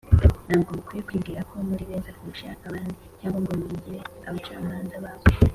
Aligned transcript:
”ntabwo 0.47 0.69
mukwiye 0.77 1.01
kwibwira 1.07 1.41
ko 1.49 1.53
muri 1.69 1.83
beza 1.89 2.11
kurusha 2.17 2.47
abandi 2.67 2.91
cyangwa 3.19 3.39
ngo 3.41 3.51
mwigire 3.59 3.99
abacamanza 4.27 4.95
babo 5.05 5.23